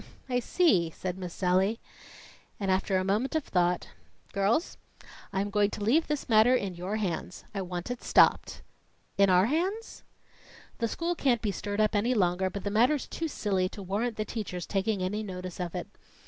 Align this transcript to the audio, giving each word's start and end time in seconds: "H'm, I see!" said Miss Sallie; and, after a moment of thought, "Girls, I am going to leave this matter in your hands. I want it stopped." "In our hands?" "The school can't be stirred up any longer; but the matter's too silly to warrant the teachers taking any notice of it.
"H'm, 0.01 0.07
I 0.33 0.39
see!" 0.39 0.89
said 0.89 1.15
Miss 1.15 1.31
Sallie; 1.31 1.79
and, 2.59 2.71
after 2.71 2.97
a 2.97 3.03
moment 3.03 3.35
of 3.35 3.43
thought, 3.43 3.89
"Girls, 4.33 4.79
I 5.31 5.41
am 5.41 5.51
going 5.51 5.69
to 5.69 5.83
leave 5.83 6.07
this 6.07 6.27
matter 6.27 6.55
in 6.55 6.73
your 6.73 6.95
hands. 6.95 7.45
I 7.53 7.61
want 7.61 7.91
it 7.91 8.01
stopped." 8.01 8.63
"In 9.19 9.29
our 9.29 9.45
hands?" 9.45 10.01
"The 10.79 10.87
school 10.87 11.13
can't 11.13 11.43
be 11.43 11.51
stirred 11.51 11.79
up 11.79 11.93
any 11.93 12.15
longer; 12.15 12.49
but 12.49 12.63
the 12.63 12.71
matter's 12.71 13.05
too 13.07 13.27
silly 13.27 13.69
to 13.69 13.83
warrant 13.83 14.17
the 14.17 14.25
teachers 14.25 14.65
taking 14.65 15.03
any 15.03 15.21
notice 15.21 15.59
of 15.59 15.75
it. 15.75 15.87